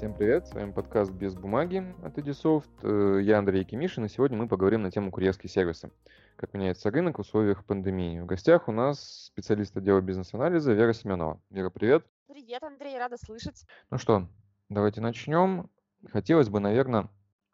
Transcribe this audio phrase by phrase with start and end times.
[0.00, 2.70] Всем привет, с вами подкаст «Без бумаги» от Edisoft.
[2.82, 5.90] Э, я Андрей Кимишин, и сегодня мы поговорим на тему курьерские сервисы.
[6.36, 8.18] Как меняется рынок в условиях пандемии.
[8.18, 11.38] В гостях у нас специалист отдела бизнес-анализа Вера Семенова.
[11.50, 12.06] Вера, привет.
[12.28, 13.66] Привет, Андрей, рада слышать.
[13.90, 14.26] Ну что,
[14.70, 15.68] давайте начнем.
[16.10, 17.10] Хотелось бы, наверное,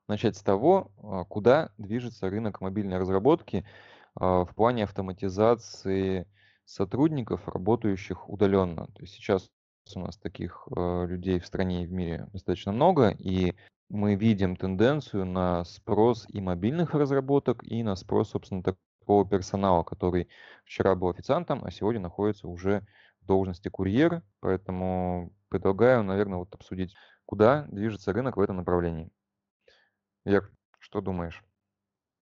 [0.07, 3.67] начать с того, а, куда движется рынок мобильной разработки
[4.15, 6.29] а, в плане автоматизации
[6.65, 8.87] сотрудников, работающих удаленно.
[8.87, 9.51] То есть сейчас
[9.95, 13.55] у нас таких э, людей в стране и в мире достаточно много, и
[13.89, 20.29] мы видим тенденцию на спрос и мобильных разработок, и на спрос, собственно, такого персонала, который
[20.65, 22.85] вчера был официантом, а сегодня находится уже
[23.21, 24.25] в должности курьера.
[24.41, 29.11] Поэтому предлагаю, наверное, вот обсудить, куда движется рынок в этом направлении.
[30.25, 31.45] Вер, что думаешь?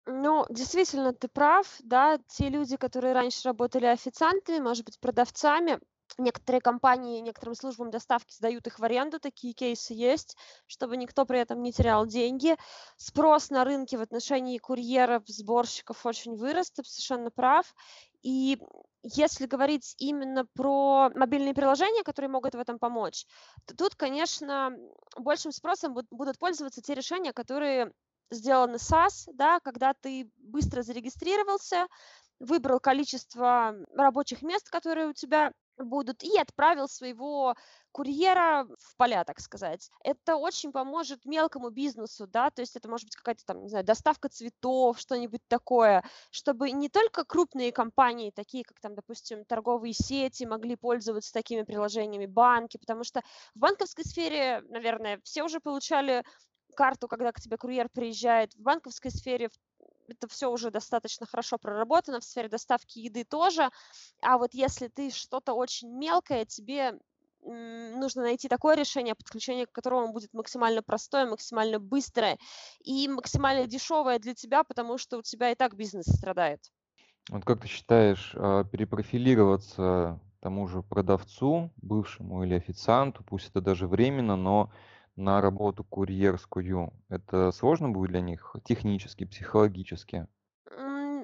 [0.05, 5.79] Ну, действительно, ты прав, да, те люди, которые раньше работали официантами, может быть, продавцами,
[6.17, 10.35] некоторые компании некоторым службам доставки сдают их в аренду, такие кейсы есть,
[10.65, 12.57] чтобы никто при этом не терял деньги.
[12.97, 17.73] Спрос на рынке в отношении курьеров, сборщиков очень вырос, ты совершенно прав.
[18.21, 18.59] И
[19.01, 23.25] если говорить именно про мобильные приложения, которые могут в этом помочь,
[23.65, 24.71] то тут, конечно,
[25.17, 27.93] большим спросом будут пользоваться те решения, которые
[28.31, 31.87] сделаны SaaS, да, когда ты быстро зарегистрировался,
[32.39, 35.51] выбрал количество рабочих мест, которые у тебя
[35.85, 37.55] будут, и отправил своего
[37.91, 39.89] курьера в поля, так сказать.
[40.03, 43.85] Это очень поможет мелкому бизнесу, да, то есть это может быть какая-то там, не знаю,
[43.85, 50.45] доставка цветов, что-нибудь такое, чтобы не только крупные компании, такие как там, допустим, торговые сети,
[50.45, 53.21] могли пользоваться такими приложениями, банки, потому что
[53.55, 56.23] в банковской сфере, наверное, все уже получали
[56.75, 58.53] карту, когда к тебе курьер приезжает.
[58.53, 59.49] В банковской сфере
[60.11, 63.69] это все уже достаточно хорошо проработано, в сфере доставки еды тоже.
[64.21, 66.99] А вот если ты что-то очень мелкое, тебе
[67.41, 72.37] нужно найти такое решение, подключение к которому будет максимально простое, максимально быстрое
[72.83, 76.59] и максимально дешевое для тебя, потому что у тебя и так бизнес страдает.
[77.29, 83.87] Вот как ты считаешь, а, перепрофилироваться тому же продавцу, бывшему или официанту, пусть это даже
[83.87, 84.71] временно, но
[85.19, 90.27] на работу курьерскую, это сложно будет для них технически, психологически?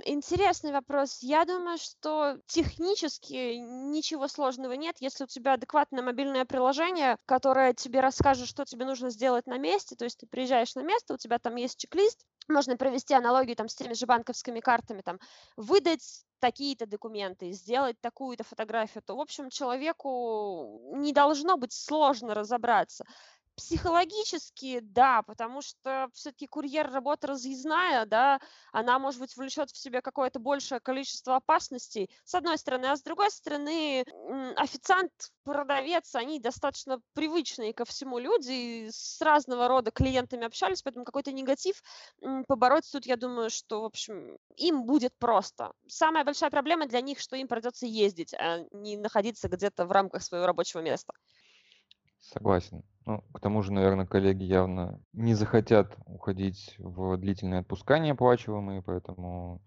[0.08, 1.20] Интересный вопрос.
[1.22, 8.02] Я думаю, что технически ничего сложного нет, если у тебя адекватное мобильное приложение, которое тебе
[8.02, 9.96] расскажет, что тебе нужно сделать на месте.
[9.96, 13.68] То есть ты приезжаешь на место, у тебя там есть чек-лист, можно провести аналогию там
[13.68, 15.20] с теми же банковскими картами, там,
[15.56, 23.06] выдать такие-то документы, сделать такую-то фотографию, то, в общем, человеку не должно быть сложно разобраться.
[23.58, 28.42] Психологически, да, потому что все-таки курьер работа разъездная, да,
[28.74, 33.02] она, может быть, влечет в себе какое-то большее количество опасностей, с одной стороны, а с
[33.02, 34.04] другой стороны,
[34.58, 35.12] официант,
[35.46, 41.82] продавец, они достаточно привычные ко всему люди, с разного рода клиентами общались, поэтому какой-то негатив
[42.50, 45.72] побороть тут, я думаю, что, в общем, им будет просто.
[45.88, 50.24] Самая большая проблема для них, что им придется ездить, а не находиться где-то в рамках
[50.24, 51.14] своего рабочего места.
[52.34, 52.84] Согласен.
[53.06, 59.62] Ну, к тому же, наверное, коллеги явно не захотят уходить в длительные отпуска неоплачиваемые, поэтому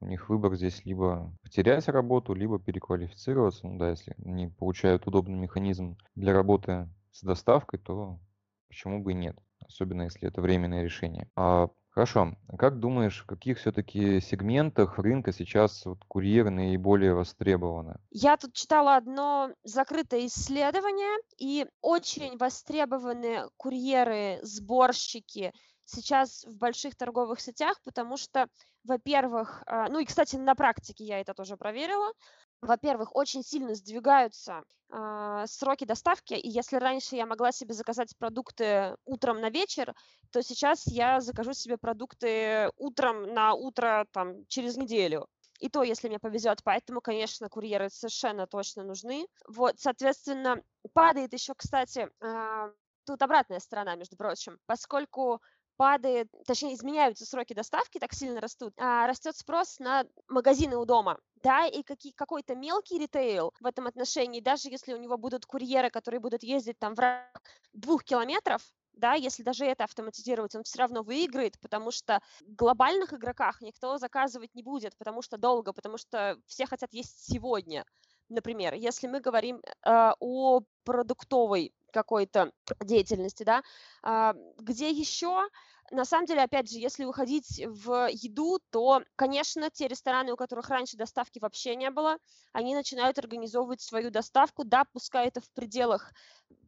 [0.00, 3.66] у них выбор здесь либо потерять работу, либо переквалифицироваться.
[3.66, 8.20] Ну да, если они получают удобный механизм для работы с доставкой, то
[8.68, 9.36] почему бы и нет,
[9.66, 11.28] особенно если это временное решение.
[11.36, 12.36] А Хорошо.
[12.58, 17.98] Как думаешь, в каких все-таки сегментах рынка сейчас вот курьеры наиболее востребованы?
[18.10, 25.52] Я тут читала одно закрытое исследование, и очень востребованы курьеры, сборщики
[25.84, 28.46] сейчас в больших торговых сетях, потому что,
[28.84, 32.12] во-первых, а, ну и, кстати, на практике я это тоже проверила,
[32.60, 38.96] во-первых, очень сильно сдвигаются э, сроки доставки, и если раньше я могла себе заказать продукты
[39.04, 39.94] утром на вечер,
[40.32, 45.28] то сейчас я закажу себе продукты утром на утро там, через неделю.
[45.60, 46.62] И то, если мне повезет.
[46.62, 49.26] Поэтому, конечно, курьеры совершенно точно нужны.
[49.48, 50.62] Вот, соответственно,
[50.92, 52.72] падает еще, кстати, э,
[53.04, 55.40] тут обратная сторона, между прочим, поскольку
[55.78, 61.18] падает, точнее, изменяются сроки доставки, так сильно растут, а растет спрос на магазины у дома.
[61.36, 65.88] Да, и какие, какой-то мелкий ритейл в этом отношении, даже если у него будут курьеры,
[65.88, 67.42] которые будут ездить там в рамках
[67.72, 68.60] двух километров,
[68.92, 73.98] да, если даже это автоматизировать, он все равно выиграет, потому что в глобальных игроках никто
[73.98, 77.84] заказывать не будет, потому что долго, потому что все хотят есть сегодня.
[78.28, 83.62] Например, если мы говорим э, о продуктовой какой-то деятельности, да,
[84.02, 85.48] э, где еще
[85.90, 90.68] на самом деле, опять же, если уходить в еду, то, конечно, те рестораны, у которых
[90.68, 92.18] раньше доставки вообще не было,
[92.52, 96.12] они начинают организовывать свою доставку, да, пускай это в пределах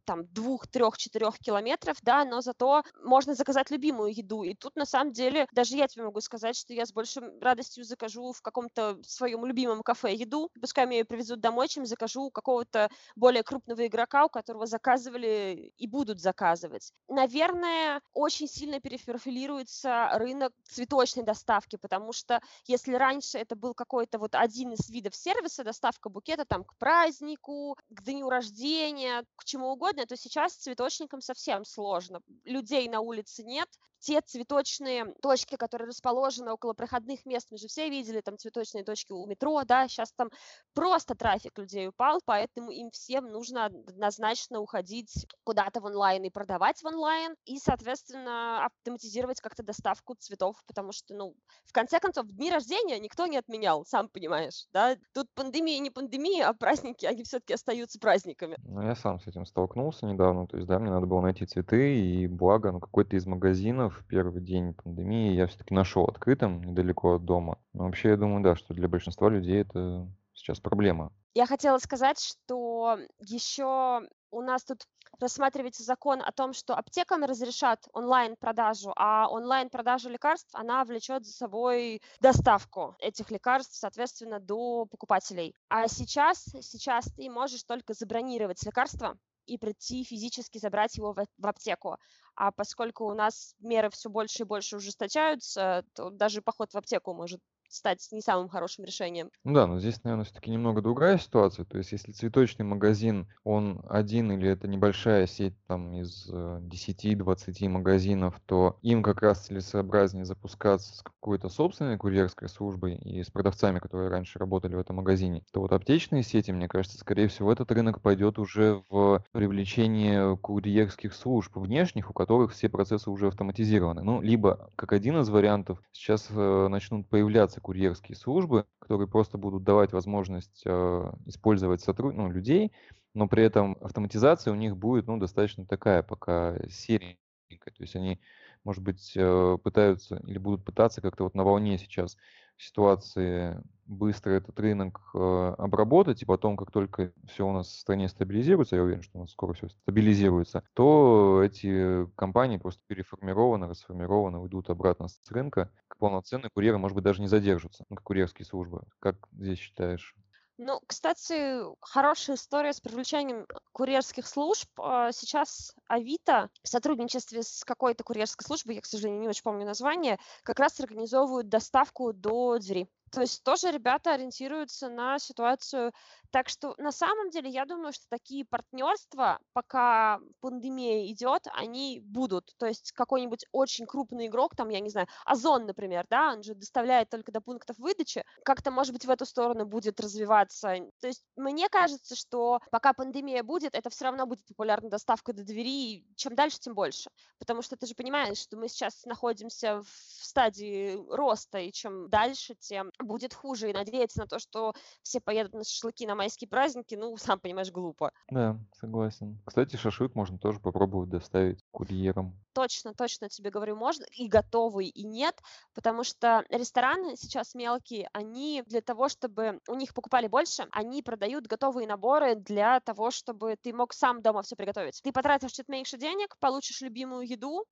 [0.05, 4.43] там двух, трех, четырех километров, да, но зато можно заказать любимую еду.
[4.43, 7.83] И тут на самом деле даже я тебе могу сказать, что я с большей радостью
[7.83, 12.31] закажу в каком-то своем любимом кафе еду, пускай мне ее привезут домой, чем закажу у
[12.31, 16.91] какого-то более крупного игрока, у которого заказывали и будут заказывать.
[17.07, 24.35] Наверное, очень сильно перепрофилируется рынок цветочной доставки, потому что если раньше это был какой-то вот
[24.35, 29.90] один из видов сервиса, доставка букета там к празднику, к дню рождения, к чему угодно,
[29.93, 32.21] то сейчас цветочникам совсем сложно.
[32.43, 33.69] Людей на улице нет,
[34.01, 39.13] те цветочные точки, которые расположены около проходных мест, мы же все видели там цветочные точки
[39.13, 40.29] у метро, да, сейчас там
[40.73, 46.81] просто трафик людей упал, поэтому им всем нужно однозначно уходить куда-то в онлайн и продавать
[46.81, 52.51] в онлайн, и, соответственно, автоматизировать как-то доставку цветов, потому что, ну, в конце концов, дни
[52.51, 57.53] рождения никто не отменял, сам понимаешь, да, тут пандемия не пандемия, а праздники, они все-таки
[57.53, 58.55] остаются праздниками.
[58.63, 61.99] Ну, я сам с этим столкнулся недавно, то есть, да, мне надо было найти цветы,
[61.99, 67.15] и благо, ну, какой-то из магазинов в первый день пандемии я все-таки нашел открытым недалеко
[67.15, 67.59] от дома.
[67.73, 71.11] Но вообще, я думаю, да, что для большинства людей это сейчас проблема.
[71.33, 74.01] Я хотела сказать, что еще
[74.31, 74.85] у нас тут
[75.19, 82.01] рассматривается закон о том, что аптекам разрешат онлайн-продажу, а онлайн-продажа лекарств, она влечет за собой
[82.19, 85.53] доставку этих лекарств, соответственно, до покупателей.
[85.69, 89.17] А сейчас, сейчас ты можешь только забронировать лекарство,
[89.51, 91.97] и прийти физически забрать его в, в аптеку.
[92.35, 97.13] А поскольку у нас меры все больше и больше ужесточаются, то даже поход в аптеку
[97.13, 99.29] может стать не самым хорошим решением.
[99.43, 101.65] Ну да, но здесь, наверное, все-таки немного другая ситуация.
[101.65, 107.69] То есть, если цветочный магазин, он один или это небольшая сеть там из 10-20 э,
[107.69, 113.79] магазинов, то им как раз целесообразнее запускаться с какой-то собственной курьерской службой и с продавцами,
[113.79, 115.43] которые раньше работали в этом магазине.
[115.51, 121.13] То вот аптечные сети, мне кажется, скорее всего, этот рынок пойдет уже в привлечение курьерских
[121.13, 124.03] служб внешних, у которых все процессы уже автоматизированы.
[124.03, 129.63] Ну, либо, как один из вариантов, сейчас э, начнут появляться курьерские службы, которые просто будут
[129.63, 132.15] давать возможность э, использовать сотруд...
[132.15, 132.71] ну, людей,
[133.13, 137.17] но при этом автоматизация у них будет ну, достаточно такая пока серенькая.
[137.49, 138.19] То есть они,
[138.63, 142.17] может быть, э, пытаются или будут пытаться как-то вот на волне сейчас
[142.61, 148.07] ситуации быстро этот рынок э, обработать, и потом, как только все у нас в стране
[148.07, 154.39] стабилизируется, я уверен, что у нас скоро все стабилизируется, то эти компании просто переформированы, расформированы,
[154.39, 155.71] уйдут обратно с рынка.
[155.99, 158.83] Полноценные курьеры, может быть, даже не задержатся, ну, как курьерские службы.
[158.99, 160.15] Как здесь считаешь?
[160.63, 164.69] Ну, кстати, хорошая история с привлечением курьерских служб.
[164.77, 169.65] А, сейчас Авито в сотрудничестве с какой-то курьерской службой, я, к сожалению, не очень помню
[169.65, 172.87] название, как раз организовывают доставку до двери.
[173.11, 175.93] То есть тоже ребята ориентируются на ситуацию.
[176.31, 182.53] Так что на самом деле я думаю, что такие партнерства, пока пандемия идет, они будут.
[182.57, 186.55] То есть какой-нибудь очень крупный игрок, там, я не знаю, Озон, например, да, он же
[186.55, 190.75] доставляет только до пунктов выдачи, как-то, может быть, в эту сторону будет развиваться.
[191.01, 195.43] То есть мне кажется, что пока пандемия будет, это все равно будет популярная доставка до
[195.43, 197.09] двери, и чем дальше, тем больше.
[197.39, 202.55] Потому что ты же понимаешь, что мы сейчас находимся в стадии роста, и чем дальше,
[202.55, 203.69] тем будет хуже.
[203.69, 204.73] И надеяться на то, что
[205.03, 208.11] все поедут на шашлыки на майские праздники, ну, сам понимаешь, глупо.
[208.29, 209.39] Да, согласен.
[209.45, 212.39] Кстати, шашлык можно тоже попробовать доставить курьером.
[212.53, 215.35] Точно, точно тебе говорю, можно и готовый, и нет,
[215.73, 221.47] потому что рестораны сейчас мелкие, они для того, чтобы у них покупали больше, они продают
[221.47, 225.01] готовые наборы для того, чтобы ты мог сам дома все приготовить.
[225.01, 227.65] Ты потратишь чуть меньше денег, получишь любимую еду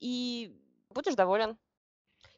[0.00, 0.50] и
[0.90, 1.56] будешь доволен.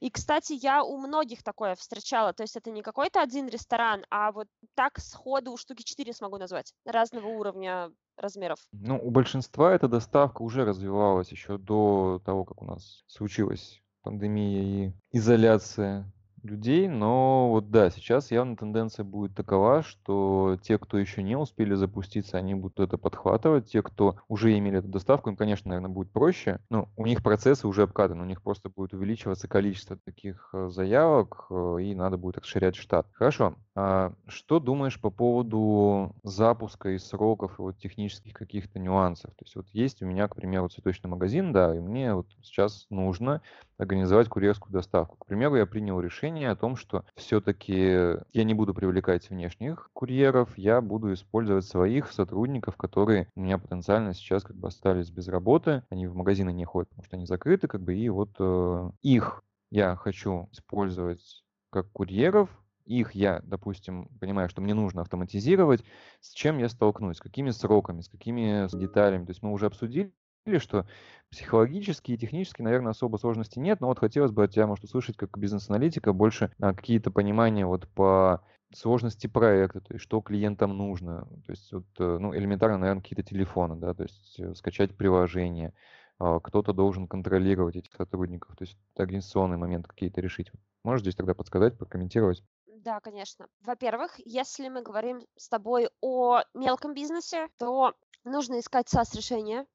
[0.01, 2.33] И, кстати, я у многих такое встречала.
[2.33, 6.73] То есть это не какой-то один ресторан, а вот так сходу штуки 4 смогу назвать.
[6.85, 8.59] Разного уровня размеров.
[8.73, 14.89] Ну, у большинства эта доставка уже развивалась еще до того, как у нас случилась пандемия
[14.89, 16.13] и изоляция
[16.45, 21.75] людей, но вот да, сейчас явно тенденция будет такова, что те, кто еще не успели
[21.75, 26.11] запуститься, они будут это подхватывать, те, кто уже имели эту доставку, им, конечно, наверное, будет
[26.11, 30.69] проще, но у них процессы уже обкатаны, у них просто будет увеличиваться количество таких э,
[30.71, 33.07] заявок, э, и надо будет расширять штат.
[33.13, 39.31] Хорошо, а что думаешь по поводу запуска и сроков, и вот технических каких-то нюансов?
[39.33, 42.87] То есть вот есть у меня, к примеру, цветочный магазин, да, и мне вот сейчас
[42.91, 43.43] нужно
[43.77, 45.17] организовать курьерскую доставку.
[45.17, 50.59] К примеру, я принял решение о том, что все-таки я не буду привлекать внешних курьеров,
[50.59, 55.85] я буду использовать своих сотрудников, которые у меня потенциально сейчас как бы остались без работы,
[55.91, 59.43] они в магазины не ходят, потому что они закрыты, как бы, и вот э, их
[59.71, 62.49] я хочу использовать как курьеров,
[62.85, 65.85] их я, допустим, понимаю, что мне нужно автоматизировать,
[66.21, 69.25] с чем я столкнусь, с какими сроками, с какими деталями.
[69.25, 70.13] То есть мы уже обсудили,
[70.59, 70.87] что
[71.31, 75.17] психологически и технически, наверное, особо сложностей нет, но вот хотелось бы от тебя, может, услышать
[75.17, 81.27] как бизнес-аналитика больше а, какие-то понимания вот по сложности проекта, то есть что клиентам нужно,
[81.47, 85.73] то есть вот, э, ну, элементарно, наверное, какие-то телефоны, да, то есть э, скачать приложение,
[86.19, 90.51] а, кто-то должен контролировать этих сотрудников, то есть организационный момент какие-то решить.
[90.83, 92.43] Можешь здесь тогда подсказать, прокомментировать?
[92.67, 93.47] Да, конечно.
[93.63, 99.67] Во-первых, если мы говорим с тобой о мелком бизнесе, то нужно искать SaaS-решение,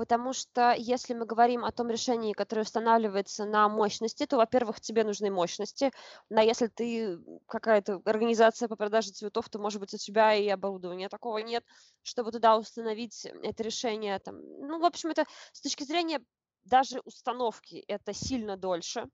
[0.00, 5.04] потому что если мы говорим о том решении, которое устанавливается на мощности, то, во-первых, тебе
[5.04, 5.92] нужны мощности,
[6.30, 11.10] но если ты какая-то организация по продаже цветов, то, может быть, у тебя и оборудования
[11.10, 11.66] такого нет,
[12.02, 14.18] чтобы туда установить это решение.
[14.20, 14.40] Там.
[14.40, 16.24] Ну, в общем, это с точки зрения
[16.64, 19.06] даже установки это сильно дольше.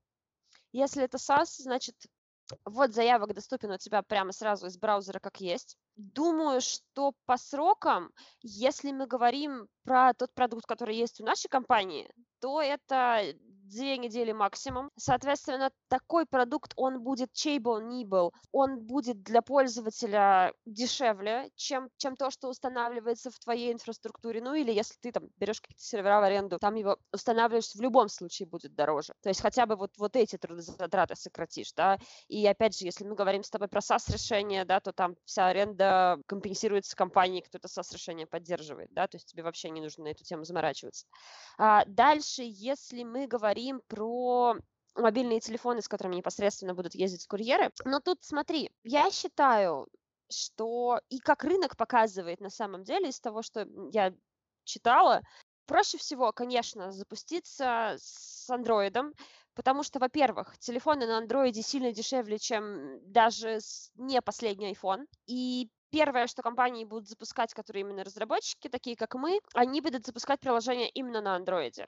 [0.70, 1.96] Если это SaaS, значит,
[2.64, 5.76] вот заявок доступен у тебя прямо сразу из браузера как есть.
[5.96, 8.10] Думаю, что по срокам,
[8.42, 12.08] если мы говорим про тот продукт, который есть у нашей компании,
[12.40, 13.22] то это
[13.66, 14.90] две недели максимум.
[14.96, 21.50] Соответственно, такой продукт, он будет, чей бы он ни был, он будет для пользователя дешевле,
[21.56, 24.40] чем, чем то, что устанавливается в твоей инфраструктуре.
[24.40, 28.08] Ну или если ты там берешь какие-то сервера в аренду, там его устанавливаешь, в любом
[28.08, 29.14] случае будет дороже.
[29.22, 31.98] То есть хотя бы вот, вот эти трудозатраты сократишь, да.
[32.28, 36.18] И опять же, если мы говорим с тобой про SaaS-решение, да, то там вся аренда
[36.26, 40.24] компенсируется компанией, кто это SaaS-решение поддерживает, да, то есть тебе вообще не нужно на эту
[40.24, 41.06] тему заморачиваться.
[41.58, 44.56] А дальше, если мы говорим говорим про
[44.94, 47.70] мобильные телефоны, с которыми непосредственно будут ездить курьеры.
[47.84, 49.88] Но тут смотри, я считаю,
[50.30, 54.12] что и как рынок показывает на самом деле из того, что я
[54.64, 55.22] читала,
[55.66, 59.12] проще всего, конечно, запуститься с андроидом,
[59.54, 63.58] потому что, во-первых, телефоны на андроиде сильно дешевле, чем даже
[63.94, 69.38] не последний iPhone, и Первое, что компании будут запускать, которые именно разработчики, такие как мы,
[69.54, 71.86] они будут запускать приложение именно на андроиде.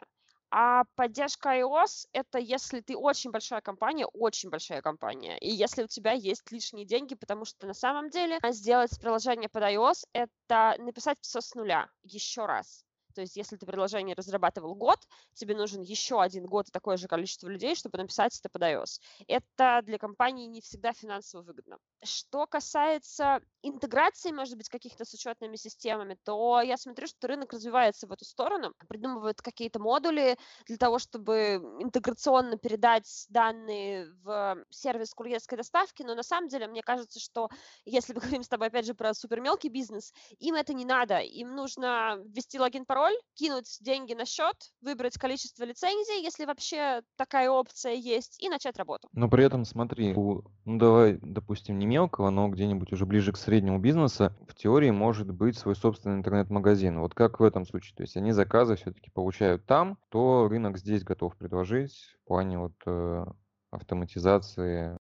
[0.50, 5.86] А поддержка iOS— это если ты очень большая компания, очень большая компания, и если у
[5.86, 11.18] тебя есть лишние деньги, потому что на самом деле сделать приложение под iOS— это написать
[11.20, 12.87] все с нуля еще раз.
[13.18, 15.00] То есть если ты приложение разрабатывал год,
[15.34, 19.00] тебе нужен еще один год и такое же количество людей, чтобы написать это под iOS.
[19.26, 21.78] Это для компании не всегда финансово выгодно.
[22.04, 28.06] Что касается интеграции, может быть, каких-то с учетными системами, то я смотрю, что рынок развивается
[28.06, 35.58] в эту сторону, придумывают какие-то модули для того, чтобы интеграционно передать данные в сервис курьерской
[35.58, 37.48] доставки, но на самом деле мне кажется, что
[37.84, 41.18] если мы говорим с тобой опять же про супер мелкий бизнес, им это не надо,
[41.18, 47.50] им нужно ввести логин, пароль, кинуть деньги на счет, выбрать количество лицензий, если вообще такая
[47.50, 49.08] опция есть, и начать работу.
[49.12, 53.36] Но при этом, смотри, у, ну давай, допустим, не мелкого, но где-нибудь уже ближе к
[53.36, 57.00] среднему бизнесу, в теории может быть свой собственный интернет-магазин.
[57.00, 57.96] Вот как в этом случае?
[57.96, 62.74] То есть они заказы все-таки получают там, то рынок здесь готов предложить в плане вот
[62.86, 63.24] э,
[63.70, 64.96] автоматизации.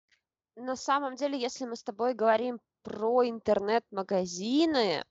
[0.56, 5.04] На самом деле, если мы с тобой говорим про интернет-магазины,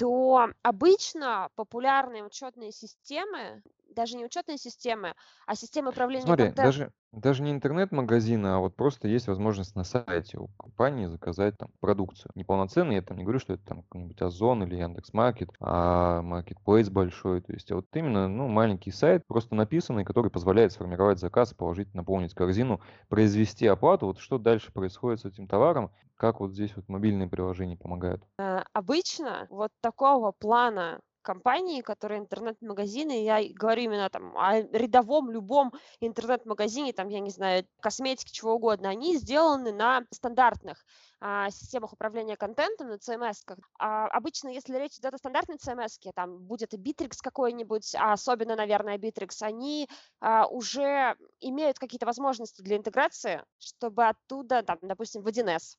[0.00, 5.14] то обычно популярные учетные системы, даже не учетные системы,
[5.46, 6.90] а системы управления Смотри, контентом.
[6.90, 11.70] даже, даже не интернет-магазин, а вот просто есть возможность на сайте у компании заказать там
[11.80, 12.30] продукцию.
[12.34, 17.40] Неполноценный, я там не говорю, что это там какой-нибудь Озон или Яндекс.Маркет, а маркетплейс большой.
[17.40, 21.94] То есть а вот именно ну, маленький сайт, просто написанный, который позволяет сформировать заказ, положить,
[21.94, 24.06] наполнить корзину, произвести оплату.
[24.06, 28.24] Вот что дальше происходит с этим товаром, как вот здесь вот мобильные приложения помогают?
[28.38, 35.72] Э, Обычно вот такого плана компании, которые интернет-магазины, я говорю именно там о рядовом любом
[36.00, 40.84] интернет-магазине, там, я не знаю, косметики, чего угодно, они сделаны на стандартных
[41.20, 43.44] а, системах управления контентом, на CMS.
[43.46, 43.58] -ках.
[43.78, 48.56] А, обычно, если речь идет о стандартной CMS, там будет и Bittrex какой-нибудь, а особенно,
[48.56, 49.88] наверное, Bittrex, они
[50.20, 55.76] а, уже имеют какие-то возможности для интеграции, чтобы оттуда, там, допустим, в 1С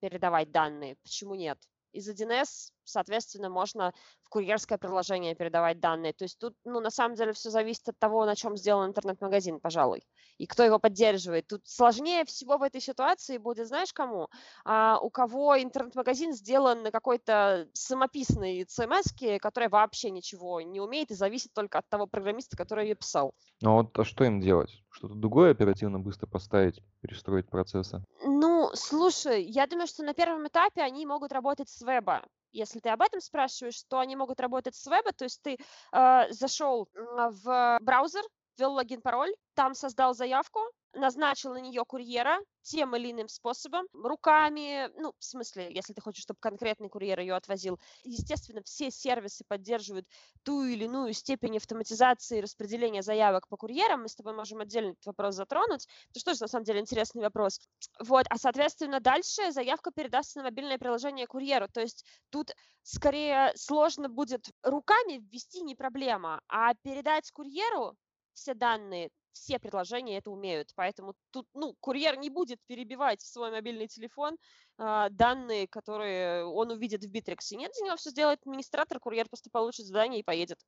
[0.00, 0.96] передавать данные.
[1.02, 1.58] Почему нет?
[1.92, 6.12] Из 1С, соответственно, можно в курьерское приложение передавать данные.
[6.12, 9.60] То есть тут, ну, на самом деле, все зависит от того, на чем сделан интернет-магазин,
[9.60, 10.02] пожалуй,
[10.38, 11.46] и кто его поддерживает.
[11.46, 14.28] Тут сложнее всего в этой ситуации будет, знаешь, кому?
[14.64, 21.14] А, у кого интернет-магазин сделан на какой-то самописной CMS, которая вообще ничего не умеет и
[21.14, 23.34] зависит только от того программиста, который ее писал.
[23.60, 24.82] Ну вот а что им делать?
[24.90, 28.02] Что-то другое оперативно быстро поставить, перестроить процессы?
[28.24, 32.24] Ну, слушай, я думаю, что на первом этапе они могут работать с веба.
[32.52, 35.56] Если ты об этом спрашиваешь, то они могут работать с веба, то есть ты
[35.92, 38.22] э, зашел в браузер,
[38.58, 40.60] ввел логин, пароль, там создал заявку,
[40.94, 46.22] назначил на нее курьера тем или иным способом, руками, ну, в смысле, если ты хочешь,
[46.22, 47.80] чтобы конкретный курьер ее отвозил.
[48.04, 50.06] Естественно, все сервисы поддерживают
[50.44, 54.02] ту или иную степень автоматизации распределения заявок по курьерам.
[54.02, 55.86] Мы с тобой можем отдельно этот вопрос затронуть.
[56.10, 57.60] Это что же, на самом деле, интересный вопрос.
[57.98, 61.68] Вот, а, соответственно, дальше заявка передастся на мобильное приложение курьеру.
[61.68, 67.96] То есть тут скорее сложно будет руками ввести не проблема, а передать курьеру
[68.34, 70.72] все данные все предложения это умеют.
[70.74, 74.36] Поэтому тут, ну, курьер не будет перебивать в свой мобильный телефон
[74.78, 77.56] э, данные, которые он увидит в Битриксе.
[77.56, 80.58] Нет, за него все сделает администратор, курьер просто получит задание и поедет.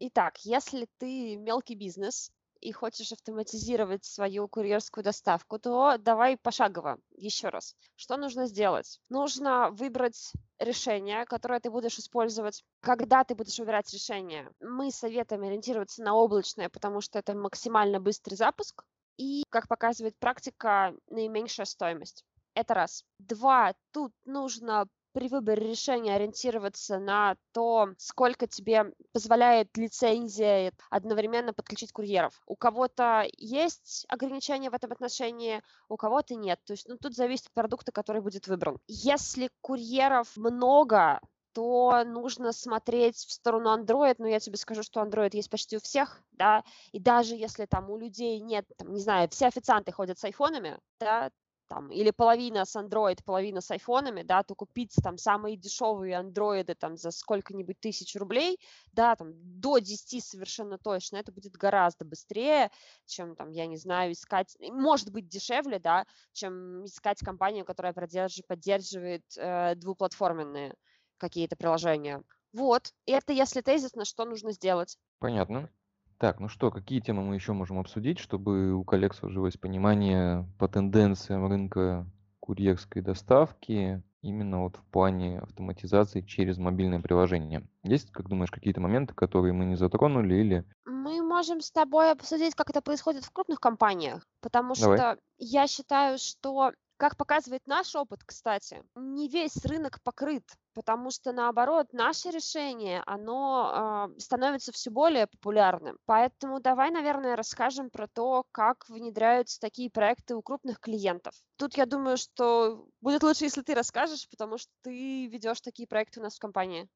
[0.00, 2.30] Итак, если ты мелкий бизнес,
[2.64, 7.76] и хочешь автоматизировать свою курьерскую доставку, то давай пошагово еще раз.
[7.94, 9.00] Что нужно сделать?
[9.10, 12.64] Нужно выбрать решение, которое ты будешь использовать.
[12.80, 18.36] Когда ты будешь выбирать решение, мы советуем ориентироваться на облачное, потому что это максимально быстрый
[18.36, 18.82] запуск
[19.18, 22.24] и, как показывает практика, наименьшая стоимость.
[22.54, 23.04] Это раз.
[23.18, 31.92] Два, тут нужно при выборе решения ориентироваться на то, сколько тебе позволяет лицензия одновременно подключить
[31.92, 32.42] курьеров.
[32.46, 36.58] У кого-то есть ограничения в этом отношении, у кого-то нет.
[36.64, 38.78] То есть ну, тут зависит от продукта, который будет выбран.
[38.88, 41.20] Если курьеров много,
[41.52, 45.80] то нужно смотреть в сторону Android, но я тебе скажу, что Android есть почти у
[45.80, 50.18] всех, да, и даже если там у людей нет, там, не знаю, все официанты ходят
[50.18, 51.30] с айфонами, да,
[51.68, 56.74] там, или половина с Android, половина с айфонами, да, то купить там самые дешевые андроиды
[56.74, 58.58] там за сколько-нибудь тысяч рублей,
[58.92, 62.70] да, там до 10 совершенно точно, это будет гораздо быстрее,
[63.06, 69.24] чем там, я не знаю, искать, может быть дешевле, да, чем искать компанию, которая поддерживает,
[69.36, 70.74] э, двуплатформенные
[71.18, 72.22] какие-то приложения.
[72.52, 74.96] Вот, и это если тезисно, что нужно сделать.
[75.18, 75.70] Понятно.
[76.18, 80.68] Так, ну что, какие темы мы еще можем обсудить, чтобы у коллег сложилось понимание по
[80.68, 82.06] тенденциям рынка
[82.40, 87.66] курьерской доставки именно вот в плане автоматизации через мобильное приложение?
[87.82, 90.64] Есть, как думаешь, какие-то моменты, которые мы не затронули или...
[90.86, 94.98] Мы можем с тобой обсудить, как это происходит в крупных компаниях, потому Давай.
[94.98, 101.32] что я считаю, что как показывает наш опыт, кстати, не весь рынок покрыт, потому что
[101.32, 105.98] наоборот наше решение, оно э, становится все более популярным.
[106.06, 111.34] Поэтому давай, наверное, расскажем про то, как внедряются такие проекты у крупных клиентов.
[111.56, 116.20] Тут я думаю, что будет лучше, если ты расскажешь, потому что ты ведешь такие проекты
[116.20, 116.88] у нас в компании.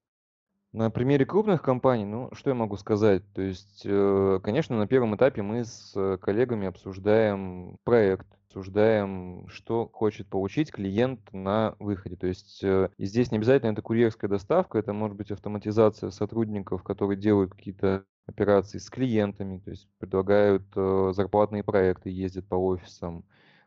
[0.73, 3.23] На примере крупных компаний, ну, что я могу сказать?
[3.33, 8.27] То есть, э, конечно, на первом этапе мы с э, коллегами обсуждаем проект,
[8.59, 12.17] обсуждаем, что хочет получить клиент на выходе.
[12.17, 17.17] То есть э, здесь не обязательно это курьерская доставка, это может быть автоматизация сотрудников, которые
[17.17, 20.65] делают какие-то операции с клиентами, то есть предлагают
[21.15, 23.25] зарплатные проекты, ездят по офисам.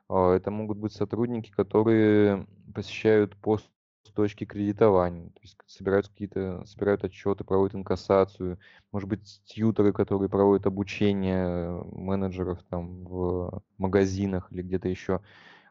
[0.08, 3.68] А, это могут быть сотрудники, которые посещают пост
[4.04, 8.60] с точки кредитования, то есть собирают какие-то, собирают отчеты, проводят инкассацию,
[8.92, 15.22] может быть, тьютеры, которые проводят обучение менеджеров там в магазинах или где-то еще.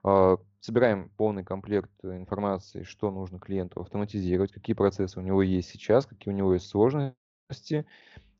[0.02, 6.06] А, собираем полный комплект информации, что нужно клиенту автоматизировать, какие процессы у него есть сейчас,
[6.06, 7.84] какие у него есть сложности,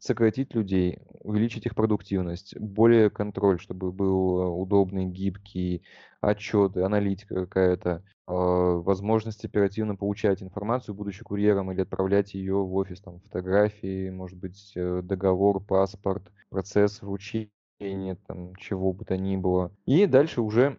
[0.01, 5.83] сократить людей, увеличить их продуктивность, более контроль, чтобы был удобный, гибкий,
[6.23, 13.01] отчеты, аналитика какая-то, а, возможность оперативно получать информацию, будучи курьером, или отправлять ее в офис,
[13.03, 19.71] там, фотографии, может быть, э, договор, паспорт, процесс вручения, там, чего бы то ни было.
[19.85, 20.79] И дальше уже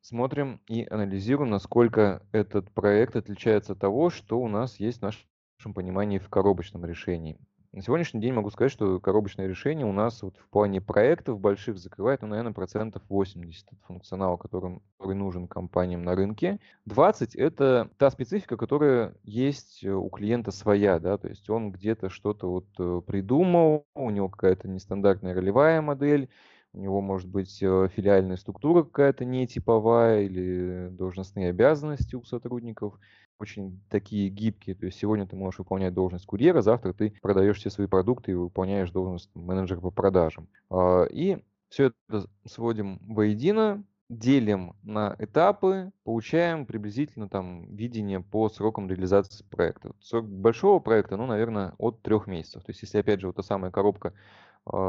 [0.00, 5.72] смотрим и анализируем, насколько этот проект отличается от того, что у нас есть в нашем
[5.72, 7.38] понимании в коробочном решении.
[7.72, 11.78] На сегодняшний день могу сказать, что коробочное решение у нас вот в плане проектов больших
[11.78, 16.58] закрывает, ну, наверное, процентов 80 от функционала, который, который нужен компаниям на рынке.
[16.86, 22.50] 20— это та специфика, которая есть у клиента своя, да, то есть он где-то что-то
[22.50, 26.30] вот э, придумал, у него какая-то нестандартная ролевая модель,
[26.76, 32.98] у него может быть э, филиальная структура какая-то нетиповая или должностные обязанности у сотрудников
[33.38, 34.76] очень такие гибкие.
[34.76, 38.34] То есть сегодня ты можешь выполнять должность курьера, завтра ты продаешь все свои продукты и
[38.34, 40.48] выполняешь должность менеджера по продажам.
[40.70, 48.88] А, и все это сводим воедино, делим на этапы, получаем приблизительно там видение по срокам
[48.88, 49.92] реализации проекта.
[50.00, 52.62] Срок большого проекта, ну, наверное, от трех месяцев.
[52.64, 54.12] То есть, если, опять же, вот та самая коробка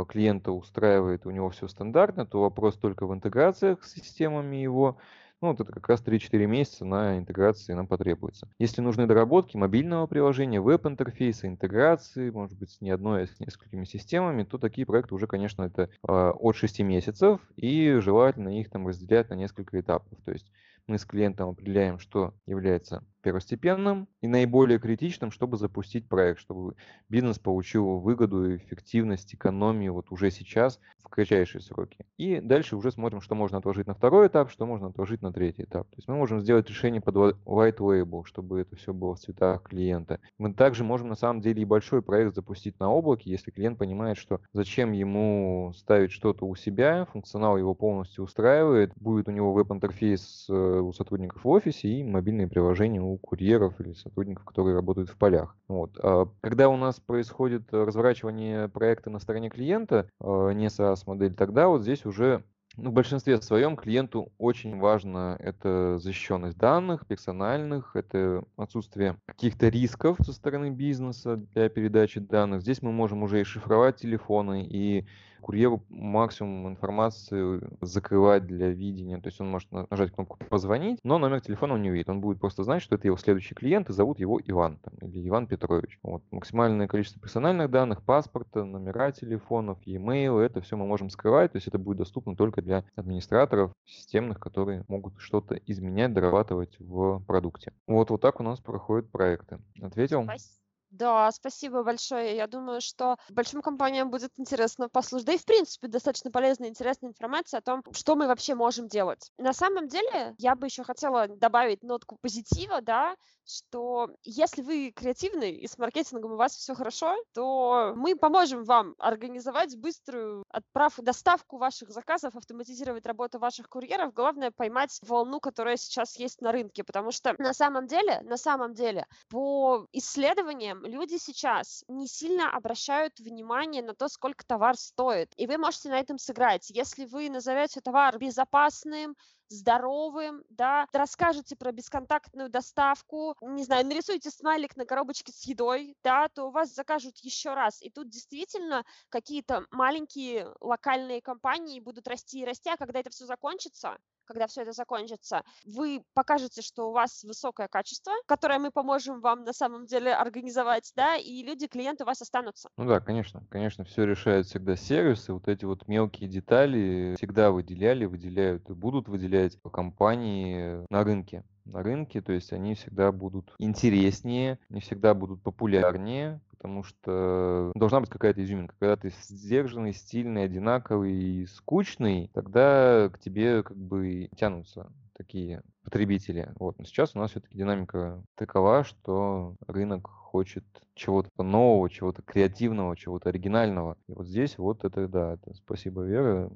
[0.10, 4.98] клиента устраивает, у него все стандартно, то вопрос только в интеграциях с системами его,
[5.42, 8.50] Ну, вот это как раз 3-4 месяца на интеграции нам потребуется.
[8.58, 14.44] Если нужны доработки мобильного приложения, веб-интерфейса, интеграции, может быть, не одной, а с несколькими системами,
[14.44, 19.30] то такие проекты уже, конечно, это э, от 6 месяцев, и желательно их там разделять
[19.30, 20.18] на несколько этапов.
[20.26, 20.52] То есть
[20.88, 26.76] мы с клиентом определяем, что является первостепенным и наиболее критичным, чтобы запустить проект, чтобы
[27.10, 32.06] бизнес получил выгоду, эффективность, экономию вот уже сейчас в кратчайшие сроки.
[32.18, 35.64] И дальше уже смотрим, что можно отложить на второй этап, что можно отложить на третий
[35.64, 35.88] этап.
[35.90, 39.64] То есть мы можем сделать решение под white label, чтобы это все было в цветах
[39.64, 40.20] клиента.
[40.38, 44.18] Мы также можем на самом деле и большой проект запустить на облаке, если клиент понимает,
[44.18, 50.48] что зачем ему ставить что-то у себя, функционал его полностью устраивает, будет у него веб-интерфейс
[50.50, 55.18] э, у сотрудников в офисе и мобильные приложения у курьеров или сотрудников, которые работают в
[55.18, 55.56] полях.
[55.68, 55.98] Вот.
[56.02, 61.82] А когда у нас происходит разворачивание проекта на стороне клиента, а, не SaaS-модель, тогда вот
[61.82, 62.44] здесь уже
[62.78, 70.18] ну, в большинстве своем клиенту очень важно это защищенность данных, персональных, это отсутствие каких-то рисков
[70.24, 72.62] со стороны бизнеса для передачи данных.
[72.62, 75.08] Здесь мы можем уже и шифровать телефоны, и
[75.42, 79.18] курьеру максимум информации закрывать для видения.
[79.20, 82.10] То есть он может нажать кнопку «Позвонить», но номер телефона он не увидит.
[82.10, 85.28] Он будет просто знать, что это его следующий клиент, и зовут его Иван там, или
[85.28, 86.00] Иван Петрович.
[86.04, 86.24] Вот.
[86.32, 91.52] Максимальное количество персональных данных, паспорта, номера телефонов, e-mail, это все мы можем скрывать.
[91.52, 97.22] То есть это будет доступно только для администраторов системных, которые могут что-то изменять, дорабатывать в
[97.26, 97.74] продукте.
[97.88, 99.60] Вот, вот так у нас проходят проекты.
[99.82, 100.24] Ответил?
[100.24, 100.67] Спасибо.
[100.90, 102.36] Да, спасибо большое.
[102.36, 105.28] Я думаю, что большим компаниям будет интересно послушать.
[105.28, 108.88] Да и, в принципе, достаточно полезная и интересная информация о том, что мы вообще можем
[108.88, 109.32] делать.
[109.38, 115.52] На самом деле, я бы еще хотела добавить нотку позитива, да, что если вы креативный
[115.52, 121.58] и с маркетингом у вас все хорошо, то мы поможем вам организовать быструю отправку, доставку
[121.58, 124.14] ваших заказов, автоматизировать работу ваших курьеров.
[124.14, 128.74] Главное поймать волну, которая сейчас есть на рынке, потому что на самом деле, на самом
[128.74, 135.32] деле, по исследованиям люди сейчас не сильно обращают внимание на то, сколько товар стоит.
[135.38, 136.70] И вы можете на этом сыграть.
[136.70, 139.16] Если вы назовете товар безопасным,
[139.50, 146.28] здоровым, да, расскажете про бесконтактную доставку, не знаю, нарисуйте смайлик на коробочке с едой, да,
[146.30, 147.82] то у вас закажут еще раз.
[147.82, 153.26] И тут действительно какие-то маленькие локальные компании будут расти и расти, а когда это все
[153.26, 159.22] закончится, когда все это закончится, вы покажете, что у вас высокое качество, которое мы поможем
[159.22, 162.70] вам на самом деле организовать, да, и люди, клиенты у вас останутся.
[162.78, 168.06] Ну да, конечно, конечно, все решает всегда сервисы, вот эти вот мелкие детали всегда выделяли,
[168.06, 169.37] выделяют и будут выделять
[169.72, 176.40] компании на рынке на рынке, то есть они всегда будут интереснее, не всегда будут популярнее,
[176.50, 178.76] потому что должна быть какая-то изюминка.
[178.80, 186.52] Когда ты сдержанный, стильный, одинаковый и скучный, тогда к тебе как бы тянутся такие потребители.
[186.60, 186.78] Вот.
[186.78, 193.30] Но сейчас у нас все-таки динамика такова, что рынок хочет чего-то нового, чего-то креативного, чего-то
[193.30, 193.98] оригинального.
[194.08, 196.52] И вот здесь вот это, да, это спасибо, Вера,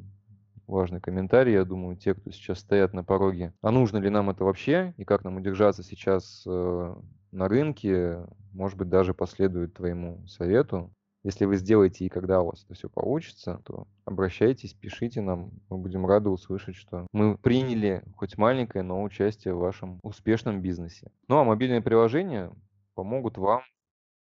[0.72, 3.54] важный комментарий, я думаю, те, кто сейчас стоят на пороге.
[3.62, 6.96] А нужно ли нам это вообще, и как нам удержаться сейчас э,
[7.32, 10.92] на рынке, может быть, даже последует твоему совету.
[11.24, 15.52] Если вы сделаете и когда у вас это все получится, то обращайтесь, пишите нам.
[15.70, 21.12] Мы будем рады услышать, что мы приняли хоть маленькое, но участие в вашем успешном бизнесе.
[21.28, 22.52] Ну а мобильные приложения
[22.96, 23.62] помогут вам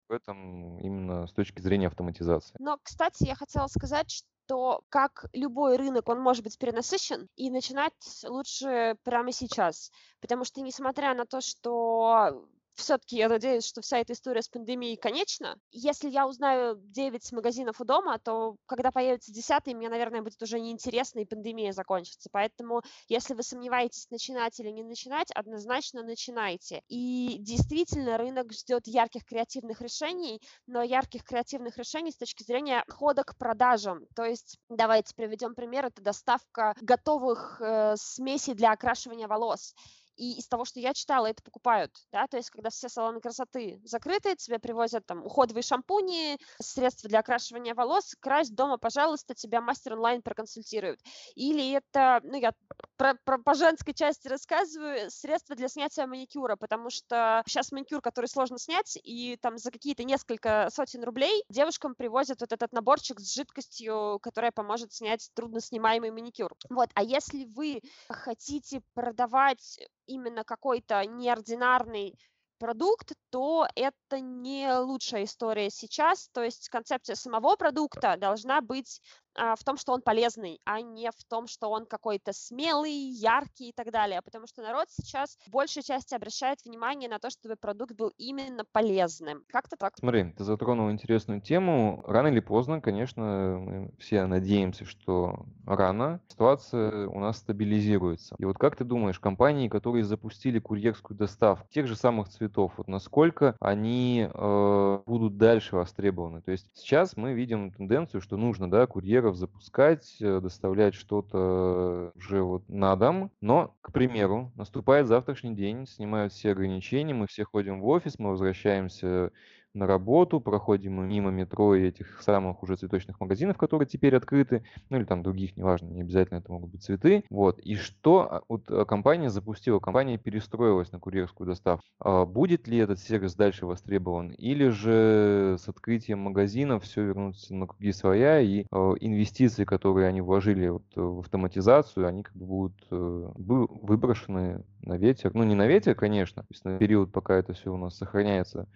[0.08, 2.54] в этом именно с точки зрения автоматизации.
[2.58, 7.50] Но, кстати, я хотела сказать, что то как любой рынок, он может быть перенасыщен, и
[7.50, 7.92] начинать
[8.24, 9.92] лучше прямо сейчас.
[10.20, 12.46] Потому что, несмотря на то, что
[12.78, 15.58] все-таки я надеюсь, что вся эта история с пандемией конечна.
[15.72, 20.60] Если я узнаю 9 магазинов у дома, то когда появится 10, мне, наверное, будет уже
[20.60, 22.28] неинтересно, и пандемия закончится.
[22.32, 26.82] Поэтому, если вы сомневаетесь, начинать или не начинать, однозначно начинайте.
[26.88, 33.24] И действительно, рынок ждет ярких креативных решений, но ярких креативных решений с точки зрения хода
[33.24, 34.06] к продажам.
[34.14, 39.74] То есть, давайте приведем пример, это доставка готовых э, смесей для окрашивания волос.
[40.18, 43.80] И из того, что я читала, это покупают, да, то есть когда все салоны красоты
[43.84, 49.92] закрыты, тебе привозят там уходовые шампуни, средства для окрашивания волос, крась дома, пожалуйста, тебя мастер
[49.92, 51.00] онлайн проконсультирует.
[51.36, 52.52] Или это, ну, я
[52.96, 58.26] про, про, по женской части рассказываю, средства для снятия маникюра, потому что сейчас маникюр, который
[58.26, 63.32] сложно снять, и там за какие-то несколько сотен рублей девушкам привозят вот этот наборчик с
[63.32, 66.52] жидкостью, которая поможет снять трудно снимаемый маникюр.
[66.70, 72.18] Вот, а если вы хотите продавать именно какой-то неординарный
[72.58, 76.28] продукт, то это не лучшая история сейчас.
[76.32, 79.00] То есть концепция самого продукта должна быть
[79.38, 83.72] в том, что он полезный, а не в том, что он какой-то смелый, яркий и
[83.72, 84.20] так далее.
[84.22, 88.64] Потому что народ сейчас в большей части обращает внимание на то, чтобы продукт был именно
[88.72, 89.44] полезным.
[89.48, 89.96] Как-то так.
[89.98, 92.02] Смотри, ты затронул интересную тему.
[92.06, 98.34] Рано или поздно, конечно, мы все надеемся, что рано ситуация у нас стабилизируется.
[98.38, 102.88] И вот как ты думаешь, компании, которые запустили курьерскую доставку тех же самых цветов, вот
[102.88, 106.42] насколько они э, будут дальше востребованы?
[106.42, 108.86] То есть сейчас мы видим тенденцию, что нужно, да,
[109.28, 115.86] курьеров запускать, э, доставлять что-то уже вот на дом, но, к примеру, наступает завтрашний день,
[115.86, 119.32] снимают все ограничения, мы все ходим в офис, мы возвращаемся
[119.78, 124.98] на работу, проходим мимо метро и этих самых уже цветочных магазинов, которые теперь открыты, ну
[124.98, 127.24] или там других, неважно, не обязательно это могут быть цветы.
[127.30, 127.58] Вот.
[127.60, 129.78] И что а, вот а, компания запустила?
[129.78, 131.84] Компания перестроилась на курьерскую доставку.
[132.00, 134.30] А будет ли этот сервис дальше востребован?
[134.30, 140.68] Или же с открытием магазинов все вернутся на круги своя и инвестиции, которые они вложили
[140.68, 145.30] вот в автоматизацию, они как бы будут э, выброшены на ветер.
[145.34, 148.66] Ну, не на ветер, конечно, то есть на период, пока это все у нас сохраняется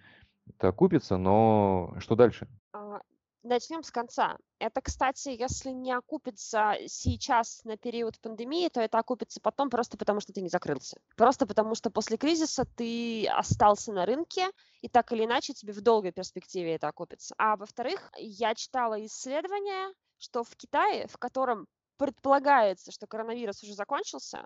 [0.47, 2.47] это окупится, но что дальше?
[2.73, 2.99] А,
[3.43, 4.37] начнем с конца.
[4.59, 10.19] Это, кстати, если не окупится сейчас на период пандемии, то это окупится потом просто потому,
[10.19, 10.97] что ты не закрылся.
[11.15, 14.49] Просто потому, что после кризиса ты остался на рынке,
[14.81, 17.35] и так или иначе тебе в долгой перспективе это окупится.
[17.37, 24.45] А во-вторых, я читала исследование, что в Китае, в котором предполагается, что коронавирус уже закончился,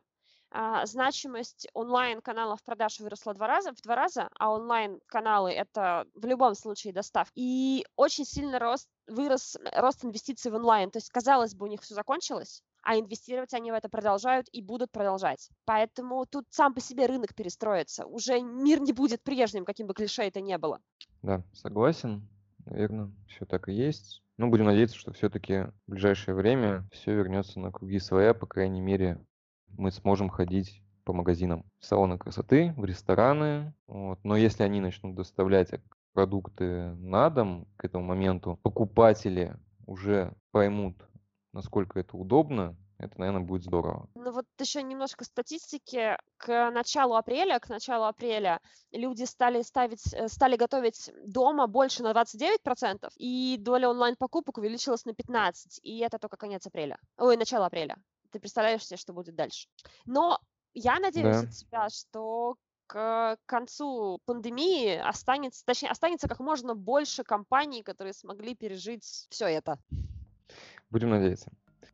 [0.49, 6.55] а, значимость онлайн-каналов продаж выросла два раза, в два раза, а онлайн-каналы— это в любом
[6.55, 7.33] случае доставка.
[7.35, 10.89] И очень сильно рост, вырос рост инвестиций в онлайн.
[10.89, 14.61] То есть, казалось бы, у них все закончилось, а инвестировать они в это продолжают и
[14.61, 15.49] будут продолжать.
[15.65, 18.05] Поэтому тут сам по себе рынок перестроится.
[18.05, 20.79] Уже мир не будет прежним, каким бы клише это ни было.
[21.21, 22.27] Да, согласен.
[22.65, 24.21] Наверное, все так и есть.
[24.37, 28.81] Ну, будем надеяться, что все-таки в ближайшее время все вернется на круги своя, по крайней
[28.81, 29.19] мере,
[29.69, 33.73] мы сможем ходить по магазинам, в салоны красоты, в рестораны.
[33.87, 34.19] Вот.
[34.23, 35.69] Но если они начнут доставлять
[36.13, 40.97] продукты на дом к этому моменту, покупатели уже поймут,
[41.53, 44.09] насколько это удобно, это, наверное, будет здорово.
[44.15, 46.17] Ну вот еще немножко статистики.
[46.37, 48.59] К началу апреля, к началу апреля
[48.91, 55.11] люди стали ставить, э, стали готовить дома больше на 29%, и доля онлайн-покупок увеличилась на
[55.11, 56.97] 15%, и это только конец апреля.
[57.17, 57.97] Ой, начало апреля
[58.31, 59.67] ты представляешь себе, что будет дальше.
[60.05, 60.39] Но
[60.73, 61.41] я надеюсь да.
[61.41, 62.55] от себя, что
[62.87, 69.77] к концу пандемии останется, точнее, останется как можно больше компаний, которые смогли пережить все это.
[70.89, 71.51] Будем надеяться.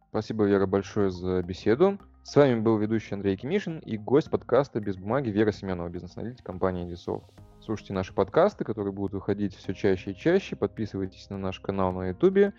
[0.09, 1.97] Спасибо, Вера, большое за беседу.
[2.23, 6.87] С вами был ведущий Андрей Кимишин и гость подкаста «Без бумаги» Вера Семенова, бизнес-аналитик компании
[6.87, 7.25] Edisoft.
[7.61, 10.55] Слушайте наши подкасты, которые будут выходить все чаще и чаще.
[10.55, 12.53] Подписывайтесь на наш канал на YouTube.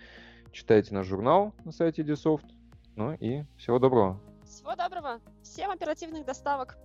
[0.51, 2.45] Читайте наш журнал на сайте Edisoft.
[2.95, 4.19] Ну и всего доброго.
[4.45, 5.19] Всего доброго.
[5.43, 6.77] Всем оперативных доставок.